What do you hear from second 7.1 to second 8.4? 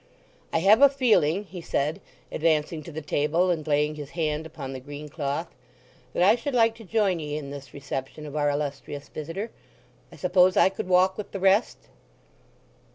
ye in this reception of